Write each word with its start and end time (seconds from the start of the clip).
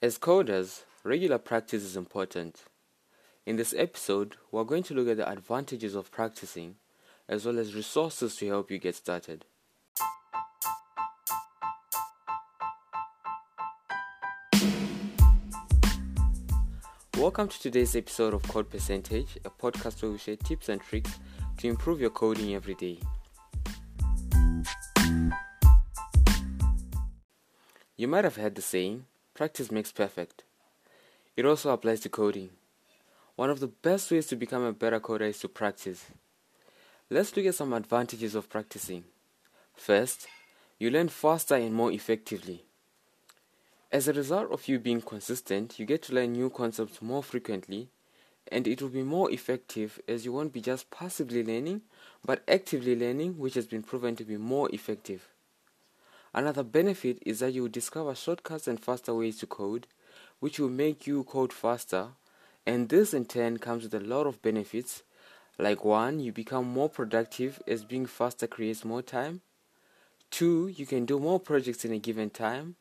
As 0.00 0.16
coders, 0.16 0.84
regular 1.02 1.38
practice 1.38 1.82
is 1.82 1.96
important. 1.96 2.62
In 3.44 3.56
this 3.56 3.74
episode, 3.76 4.36
we're 4.52 4.62
going 4.62 4.84
to 4.84 4.94
look 4.94 5.08
at 5.08 5.16
the 5.16 5.28
advantages 5.28 5.96
of 5.96 6.12
practicing 6.12 6.76
as 7.28 7.44
well 7.44 7.58
as 7.58 7.74
resources 7.74 8.36
to 8.36 8.46
help 8.46 8.70
you 8.70 8.78
get 8.78 8.94
started. 8.94 9.44
Welcome 17.16 17.48
to 17.48 17.60
today's 17.60 17.96
episode 17.96 18.34
of 18.34 18.44
Code 18.44 18.70
Percentage, 18.70 19.36
a 19.44 19.50
podcast 19.50 20.00
where 20.02 20.12
we 20.12 20.18
share 20.18 20.36
tips 20.36 20.68
and 20.68 20.80
tricks 20.80 21.18
to 21.56 21.66
improve 21.66 22.00
your 22.00 22.10
coding 22.10 22.54
every 22.54 22.74
day. 22.74 23.00
You 27.96 28.06
might 28.06 28.22
have 28.22 28.36
heard 28.36 28.54
the 28.54 28.62
saying, 28.62 29.04
practice 29.38 29.70
makes 29.70 29.92
perfect. 29.92 30.42
It 31.36 31.46
also 31.46 31.70
applies 31.70 32.00
to 32.00 32.08
coding. 32.08 32.50
One 33.36 33.50
of 33.50 33.60
the 33.60 33.68
best 33.68 34.10
ways 34.10 34.26
to 34.26 34.34
become 34.34 34.64
a 34.64 34.72
better 34.72 34.98
coder 34.98 35.28
is 35.28 35.38
to 35.38 35.48
practice. 35.48 36.06
Let's 37.08 37.36
look 37.36 37.46
at 37.46 37.54
some 37.54 37.72
advantages 37.72 38.34
of 38.34 38.50
practicing. 38.50 39.04
First, 39.76 40.26
you 40.80 40.90
learn 40.90 41.08
faster 41.08 41.54
and 41.54 41.72
more 41.72 41.92
effectively. 41.92 42.64
As 43.92 44.08
a 44.08 44.12
result 44.12 44.50
of 44.50 44.66
you 44.66 44.80
being 44.80 45.02
consistent, 45.02 45.78
you 45.78 45.86
get 45.86 46.02
to 46.02 46.14
learn 46.14 46.32
new 46.32 46.50
concepts 46.50 47.00
more 47.00 47.22
frequently, 47.22 47.90
and 48.50 48.66
it 48.66 48.82
will 48.82 48.88
be 48.88 49.04
more 49.04 49.30
effective 49.30 50.00
as 50.08 50.24
you 50.24 50.32
won't 50.32 50.52
be 50.52 50.60
just 50.60 50.90
passively 50.90 51.44
learning, 51.44 51.82
but 52.24 52.42
actively 52.48 52.96
learning, 52.96 53.38
which 53.38 53.54
has 53.54 53.68
been 53.68 53.84
proven 53.84 54.16
to 54.16 54.24
be 54.24 54.36
more 54.36 54.68
effective. 54.74 55.28
Another 56.38 56.62
benefit 56.62 57.18
is 57.26 57.40
that 57.40 57.52
you 57.52 57.62
will 57.62 57.68
discover 57.68 58.14
shortcuts 58.14 58.68
and 58.68 58.78
faster 58.78 59.12
ways 59.12 59.38
to 59.38 59.46
code, 59.48 59.88
which 60.38 60.60
will 60.60 60.68
make 60.68 61.04
you 61.04 61.24
code 61.24 61.52
faster, 61.52 62.10
and 62.64 62.88
this 62.88 63.12
in 63.12 63.24
turn 63.24 63.58
comes 63.58 63.82
with 63.82 63.92
a 63.92 63.98
lot 63.98 64.24
of 64.24 64.40
benefits. 64.40 65.02
Like 65.58 65.84
one, 65.84 66.20
you 66.20 66.30
become 66.30 66.64
more 66.64 66.88
productive 66.88 67.60
as 67.66 67.84
being 67.84 68.06
faster 68.06 68.46
creates 68.46 68.84
more 68.84 69.02
time. 69.02 69.40
Two, 70.30 70.68
you 70.68 70.86
can 70.86 71.06
do 71.06 71.18
more 71.18 71.40
projects 71.40 71.84
in 71.84 71.92
a 71.92 71.98
given 71.98 72.30
time. 72.30 72.76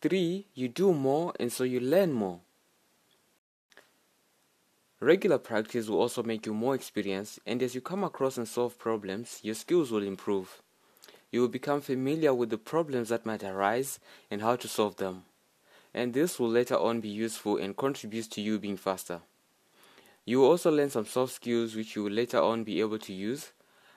Three, 0.00 0.46
you 0.54 0.68
do 0.68 0.94
more 0.94 1.34
and 1.38 1.52
so 1.52 1.64
you 1.64 1.80
learn 1.80 2.14
more. 2.14 2.40
Regular 5.00 5.36
practice 5.36 5.86
will 5.86 6.00
also 6.00 6.22
make 6.22 6.46
you 6.46 6.54
more 6.54 6.74
experienced, 6.74 7.40
and 7.44 7.62
as 7.62 7.74
you 7.74 7.82
come 7.82 8.04
across 8.04 8.38
and 8.38 8.48
solve 8.48 8.78
problems, 8.78 9.40
your 9.42 9.54
skills 9.54 9.90
will 9.90 10.02
improve. 10.02 10.62
You 11.30 11.40
will 11.40 11.48
become 11.48 11.80
familiar 11.80 12.32
with 12.32 12.50
the 12.50 12.58
problems 12.58 13.08
that 13.08 13.26
might 13.26 13.42
arise 13.42 13.98
and 14.30 14.40
how 14.40 14.56
to 14.56 14.68
solve 14.68 14.96
them. 14.96 15.24
And 15.92 16.14
this 16.14 16.38
will 16.38 16.48
later 16.48 16.76
on 16.76 17.00
be 17.00 17.08
useful 17.08 17.56
and 17.56 17.76
contributes 17.76 18.28
to 18.28 18.40
you 18.40 18.58
being 18.58 18.76
faster. 18.76 19.20
You 20.24 20.40
will 20.40 20.48
also 20.48 20.70
learn 20.70 20.90
some 20.90 21.06
soft 21.06 21.34
skills 21.34 21.74
which 21.74 21.94
you 21.94 22.04
will 22.04 22.12
later 22.12 22.40
on 22.40 22.64
be 22.64 22.80
able 22.80 22.98
to 22.98 23.12
use, 23.12 23.52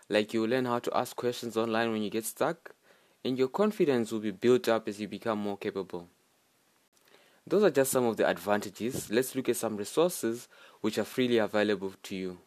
like 0.10 0.34
you 0.34 0.42
will 0.42 0.50
learn 0.50 0.66
how 0.66 0.80
to 0.80 0.98
ask 0.98 1.16
questions 1.16 1.58
online 1.58 1.92
when 1.92 2.04
you 2.04 2.10
get 2.10 2.26
stuck, 2.26 2.76
and 3.26 3.38
your 3.38 3.48
confidence 3.48 4.12
will 4.12 4.20
be 4.20 4.32
built 4.32 4.70
up 4.70 4.88
as 4.88 5.02
you 5.02 5.08
become 5.08 5.40
more 5.40 5.58
capable. 5.58 6.08
Those 7.48 7.64
are 7.64 7.72
just 7.72 7.92
some 7.92 8.06
of 8.06 8.18
the 8.18 8.28
advantages. 8.30 9.10
Let's 9.10 9.36
look 9.36 9.50
at 9.50 9.58
some 9.58 9.76
resources 9.76 10.48
which 10.82 11.00
are 11.00 11.04
freely 11.04 11.40
available 11.40 11.94
to 12.04 12.16
you. 12.16 12.38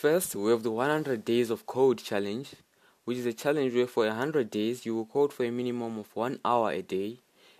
First, 0.00 0.34
we 0.34 0.50
have 0.50 0.62
the 0.62 0.70
100 0.70 1.26
Days 1.26 1.50
of 1.50 1.66
Code 1.66 1.98
challenge, 1.98 2.54
which 3.04 3.18
is 3.18 3.26
a 3.26 3.34
challenge 3.34 3.74
where 3.74 3.86
for 3.86 4.06
100 4.06 4.50
days 4.50 4.86
you 4.86 4.94
will 4.94 5.04
code 5.04 5.30
for 5.30 5.44
a 5.44 5.50
minimum 5.50 5.98
of 5.98 6.16
one 6.16 6.40
hour 6.42 6.70
a 6.70 6.80
day 6.80 7.18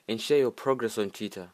and 0.08 0.18
share 0.18 0.38
your 0.38 0.50
progress 0.50 0.96
on 0.96 1.10
Twitter. 1.10 1.50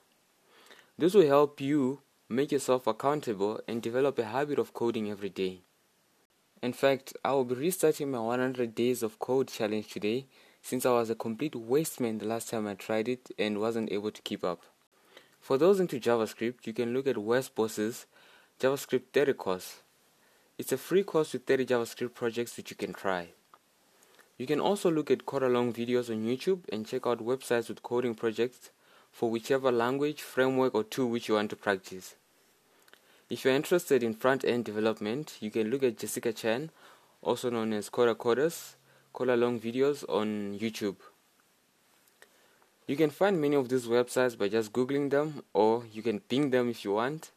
This 0.96 1.12
will 1.12 1.26
help 1.26 1.60
you 1.60 2.02
make 2.28 2.52
yourself 2.52 2.86
accountable 2.86 3.60
and 3.66 3.82
develop 3.82 4.16
a 4.20 4.26
habit 4.26 4.60
of 4.60 4.74
coding 4.74 5.10
every 5.10 5.28
day. 5.28 5.62
In 6.62 6.72
fact, 6.72 7.14
I 7.24 7.32
will 7.32 7.44
be 7.44 7.56
restarting 7.56 8.12
my 8.12 8.20
100 8.20 8.72
Days 8.72 9.02
of 9.02 9.18
Code 9.18 9.48
challenge 9.48 9.88
today 9.88 10.26
since 10.62 10.86
I 10.86 10.92
was 10.92 11.10
a 11.10 11.16
complete 11.16 11.56
waste 11.56 11.98
man 11.98 12.18
the 12.18 12.26
last 12.26 12.48
time 12.48 12.68
I 12.68 12.74
tried 12.74 13.08
it 13.08 13.28
and 13.36 13.58
wasn't 13.58 13.90
able 13.90 14.12
to 14.12 14.22
keep 14.22 14.44
up. 14.44 14.62
For 15.40 15.58
those 15.58 15.80
into 15.80 15.98
JavaScript, 15.98 16.64
you 16.64 16.72
can 16.72 16.94
look 16.94 17.08
at 17.08 17.18
Wes 17.18 17.48
Bos's 17.48 18.06
JavaScript 18.60 19.06
30 19.12 19.32
course. 19.32 19.78
It's 20.58 20.72
a 20.72 20.78
free 20.78 21.02
course 21.02 21.34
with 21.34 21.44
30 21.44 21.66
JavaScript 21.66 22.14
projects 22.14 22.56
which 22.56 22.70
you 22.70 22.76
can 22.76 22.94
try. 22.94 23.28
You 24.38 24.46
can 24.46 24.58
also 24.58 24.90
look 24.90 25.10
at 25.10 25.26
code 25.26 25.42
along 25.42 25.74
videos 25.74 26.08
on 26.08 26.24
YouTube 26.24 26.60
and 26.72 26.86
check 26.86 27.06
out 27.06 27.18
websites 27.18 27.68
with 27.68 27.82
coding 27.82 28.14
projects 28.14 28.70
for 29.12 29.30
whichever 29.30 29.70
language, 29.70 30.22
framework, 30.22 30.74
or 30.74 30.82
tool 30.82 31.10
which 31.10 31.28
you 31.28 31.34
want 31.34 31.50
to 31.50 31.56
practice. 31.56 32.14
If 33.28 33.44
you're 33.44 33.52
interested 33.54 34.02
in 34.02 34.14
front 34.14 34.46
end 34.46 34.64
development, 34.64 35.36
you 35.40 35.50
can 35.50 35.68
look 35.68 35.82
at 35.82 35.98
Jessica 35.98 36.32
Chan, 36.32 36.70
also 37.20 37.50
known 37.50 37.74
as 37.74 37.90
Coder 37.90 38.14
Coders, 38.14 38.76
code 39.12 39.28
along 39.28 39.60
videos 39.60 40.08
on 40.08 40.58
YouTube. 40.58 40.96
You 42.86 42.96
can 42.96 43.10
find 43.10 43.38
many 43.38 43.56
of 43.56 43.68
these 43.68 43.86
websites 43.86 44.38
by 44.38 44.48
just 44.48 44.72
googling 44.72 45.10
them, 45.10 45.42
or 45.52 45.84
you 45.92 46.00
can 46.00 46.20
ping 46.20 46.48
them 46.48 46.70
if 46.70 46.82
you 46.82 46.92
want. 46.92 47.30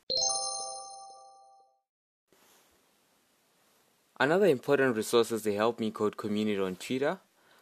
Another 4.22 4.48
important 4.48 4.98
resource 4.98 5.32
is 5.32 5.44
the 5.44 5.54
Help 5.54 5.80
Me 5.80 5.92
Code 5.92 6.18
community 6.18 6.60
on 6.60 6.76
Twitter, 6.76 7.20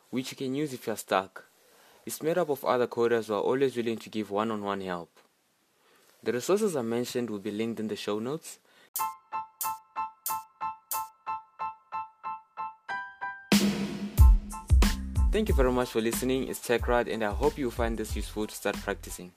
which 0.10 0.32
you 0.32 0.38
can 0.38 0.56
use 0.56 0.74
if 0.74 0.88
you're 0.88 0.98
stuck. 0.98 1.46
It's 2.04 2.24
made 2.24 2.40
up 2.40 2.50
of 2.50 2.66
other 2.66 2.88
coders 2.88 3.28
who 3.28 3.36
are 3.36 3.42
always 3.42 3.78
willing 3.78 4.00
to 4.00 4.10
give 4.10 4.32
one 4.32 4.50
on 4.50 4.64
one 4.64 4.82
help. 4.82 5.12
The 6.24 6.34
resources 6.34 6.76
I 6.76 6.82
mentioned 6.82 7.30
will 7.30 7.38
be 7.38 7.52
linked 7.52 7.80
in 7.80 7.90
the 7.90 7.96
show 7.96 8.18
notes. 8.18 8.58
Thank 15.32 15.50
you 15.50 15.54
very 15.54 15.72
much 15.72 15.90
for 15.90 16.02
listening. 16.02 16.48
It's 16.48 16.68
TechRad, 16.68 17.14
and 17.14 17.24
I 17.24 17.34
hope 17.34 17.60
you 17.60 17.70
find 17.70 18.00
this 18.00 18.16
useful 18.16 18.48
to 18.48 18.56
start 18.56 18.78
practicing. 18.78 19.32